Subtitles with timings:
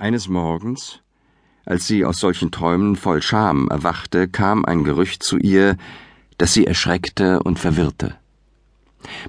[0.00, 1.00] Eines Morgens,
[1.66, 5.76] als sie aus solchen Träumen voll Scham erwachte, kam ein Gerücht zu ihr,
[6.38, 8.14] das sie erschreckte und verwirrte.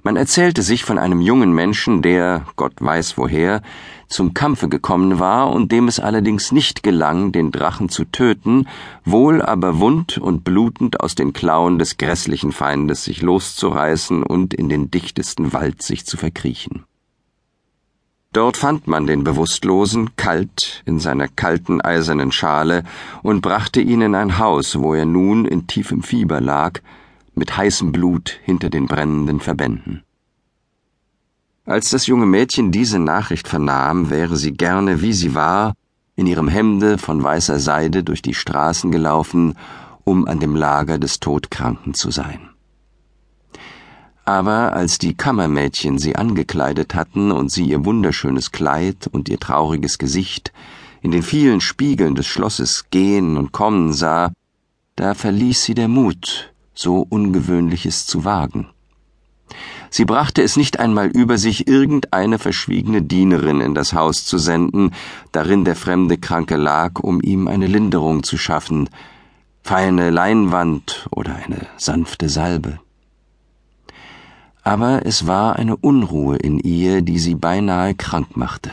[0.03, 3.63] Man erzählte sich von einem jungen Menschen, der, Gott weiß woher,
[4.09, 8.67] zum Kampfe gekommen war und dem es allerdings nicht gelang, den Drachen zu töten,
[9.03, 14.69] wohl aber wund und blutend aus den Klauen des grässlichen Feindes sich loszureißen und in
[14.69, 16.83] den dichtesten Wald sich zu verkriechen.
[18.31, 22.83] Dort fand man den Bewusstlosen kalt in seiner kalten eisernen Schale
[23.23, 26.79] und brachte ihn in ein Haus, wo er nun in tiefem Fieber lag,
[27.33, 30.03] mit heißem Blut hinter den brennenden Verbänden.
[31.65, 35.73] Als das junge Mädchen diese Nachricht vernahm, wäre sie gerne, wie sie war,
[36.15, 39.55] in ihrem Hemde von weißer Seide durch die Straßen gelaufen,
[40.03, 42.48] um an dem Lager des Todkranken zu sein.
[44.29, 49.97] Aber als die Kammermädchen sie angekleidet hatten und sie ihr wunderschönes Kleid und ihr trauriges
[49.97, 50.53] Gesicht
[51.01, 54.31] in den vielen Spiegeln des Schlosses gehen und kommen sah,
[54.95, 58.69] da verließ sie der Mut, so Ungewöhnliches zu wagen.
[59.89, 64.91] Sie brachte es nicht einmal über sich, irgendeine verschwiegene Dienerin in das Haus zu senden,
[65.31, 68.91] darin der fremde Kranke lag, um ihm eine Linderung zu schaffen,
[69.63, 72.77] feine Leinwand oder eine sanfte Salbe
[74.63, 78.71] aber es war eine Unruhe in ihr, die sie beinahe krank machte.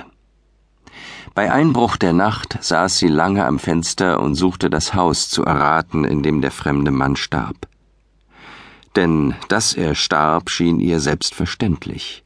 [1.35, 6.05] Bei Einbruch der Nacht saß sie lange am Fenster und suchte das Haus zu erraten,
[6.05, 7.69] in dem der fremde Mann starb.
[8.97, 12.25] Denn dass er starb, schien ihr selbstverständlich.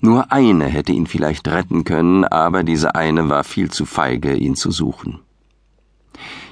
[0.00, 4.56] Nur eine hätte ihn vielleicht retten können, aber diese eine war viel zu feige, ihn
[4.56, 5.20] zu suchen.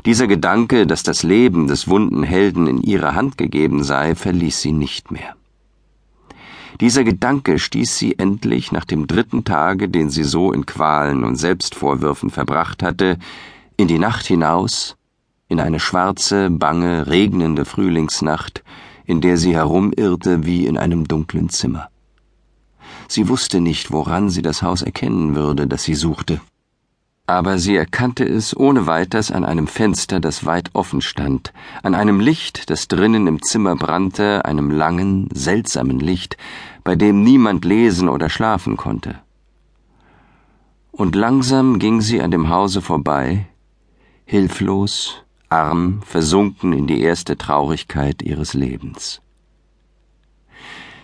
[0.05, 4.73] Dieser Gedanke, dass das Leben des wunden Helden in ihre Hand gegeben sei, verließ sie
[4.73, 5.37] nicht mehr.
[6.81, 11.37] Dieser Gedanke stieß sie endlich nach dem dritten Tage, den sie so in Qualen und
[11.37, 13.19] Selbstvorwürfen verbracht hatte,
[13.77, 14.97] in die Nacht hinaus,
[15.49, 18.63] in eine schwarze, bange, regnende Frühlingsnacht,
[19.05, 21.89] in der sie herumirrte wie in einem dunklen Zimmer.
[23.09, 26.41] Sie wusste nicht, woran sie das Haus erkennen würde, das sie suchte
[27.27, 32.21] aber sie erkannte es ohne weiters an einem Fenster, das weit offen stand, an einem
[32.21, 36.37] Licht, das drinnen im Zimmer brannte, einem langen, seltsamen Licht,
[36.85, 39.17] bei dem niemand lesen oder schlafen konnte.
[40.93, 43.47] Und langsam ging sie an dem Hause vorbei,
[44.25, 49.21] hilflos, arm, versunken in die erste Traurigkeit ihres Lebens.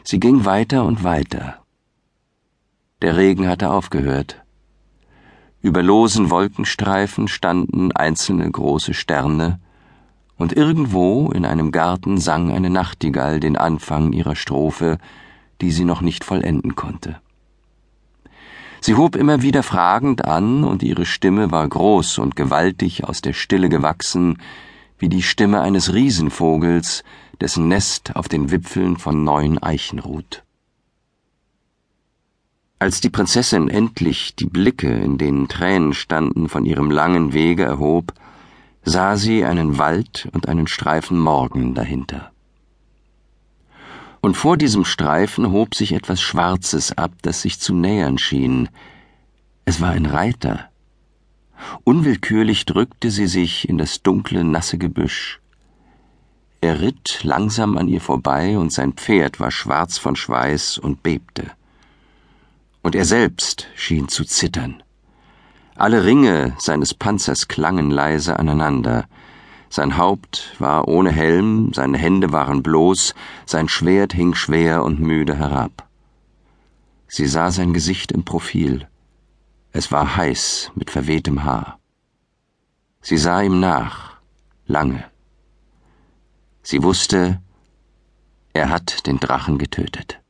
[0.05, 1.59] Sie ging weiter und weiter.
[3.03, 4.42] Der Regen hatte aufgehört.
[5.63, 9.61] Über losen Wolkenstreifen standen einzelne große Sterne,
[10.37, 14.99] und irgendwo in einem Garten sang eine Nachtigall den Anfang ihrer Strophe,
[15.61, 17.21] die sie noch nicht vollenden konnte.
[18.81, 23.33] Sie hob immer wieder fragend an, und ihre Stimme war groß und gewaltig aus der
[23.33, 24.39] Stille gewachsen,
[24.99, 27.05] wie die Stimme eines Riesenvogels,
[27.41, 30.43] dessen Nest auf den Wipfeln von neuen Eichen ruht.
[32.83, 38.13] Als die Prinzessin endlich die Blicke, in denen Tränen standen, von ihrem langen Wege erhob,
[38.83, 42.33] sah sie einen Wald und einen Streifen Morgen dahinter.
[44.21, 48.69] Und vor diesem Streifen hob sich etwas Schwarzes ab, das sich zu nähern schien.
[49.65, 50.69] Es war ein Reiter.
[51.85, 55.41] Unwillkürlich drückte sie sich in das dunkle, nasse Gebüsch.
[56.61, 61.53] Er ritt langsam an ihr vorbei, und sein Pferd war schwarz von Schweiß und bebte
[62.83, 64.83] und er selbst schien zu zittern.
[65.77, 69.07] Alle Ringe seines Panzers klangen leise aneinander.
[69.71, 73.15] Sein Haupt war ohne Helm, seine Hände waren bloß,
[73.47, 75.89] sein Schwert hing schwer und müde herab.
[77.09, 78.87] Sie sah sein Gesicht im Profil.
[79.73, 81.79] Es war heiß mit verwehtem Haar.
[83.01, 84.19] Sie sah ihm nach,
[84.67, 85.05] lange.
[86.63, 87.41] Sie wusste,
[88.53, 90.22] er hat den Drachen getötet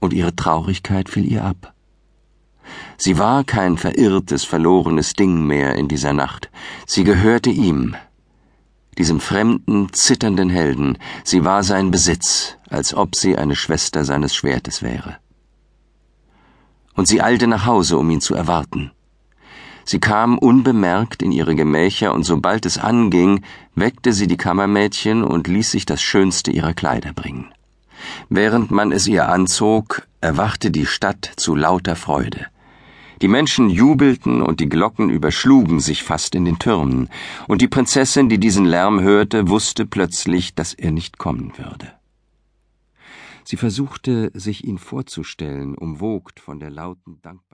[0.00, 1.74] und ihre Traurigkeit fiel ihr ab.
[2.96, 6.50] Sie war kein verirrtes, verlorenes Ding mehr in dieser Nacht,
[6.86, 7.96] sie gehörte ihm,
[8.98, 14.82] diesem fremden, zitternden Helden, sie war sein Besitz, als ob sie eine Schwester seines Schwertes
[14.82, 15.16] wäre.
[16.94, 18.90] Und sie eilte nach Hause, um ihn zu erwarten.
[19.84, 23.44] Sie kam unbemerkt in ihre Gemächer, und sobald es anging,
[23.74, 27.54] weckte sie die Kammermädchen und ließ sich das Schönste ihrer Kleider bringen.
[28.28, 32.46] Während man es ihr anzog, erwachte die Stadt zu lauter Freude.
[33.20, 37.08] Die Menschen jubelten und die Glocken überschlugen sich fast in den Türmen,
[37.48, 41.92] und die Prinzessin, die diesen Lärm hörte, wusste plötzlich, dass er nicht kommen würde.
[43.44, 47.48] Sie versuchte, sich ihn vorzustellen, umwogt von der lauten Dankbarkeit.